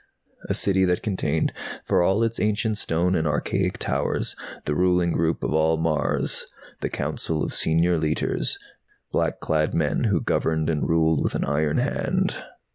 A 0.49 0.55
City 0.55 0.83
that 0.85 1.03
contained, 1.03 1.53
for 1.83 2.01
all 2.01 2.23
its 2.23 2.39
ancient 2.39 2.79
stone 2.79 3.13
and 3.13 3.27
archaic 3.27 3.77
towers, 3.77 4.35
the 4.65 4.73
ruling 4.73 5.11
group 5.11 5.43
of 5.43 5.53
all 5.53 5.77
Mars, 5.77 6.47
the 6.79 6.89
Council 6.89 7.43
of 7.43 7.53
Senior 7.53 7.99
Leiters, 7.99 8.57
black 9.11 9.39
clad 9.39 9.75
men 9.75 10.05
who 10.05 10.19
governed 10.19 10.71
and 10.71 10.89
ruled 10.89 11.21
with 11.23 11.35
an 11.35 11.45
iron 11.45 11.77
hand. 11.77 12.35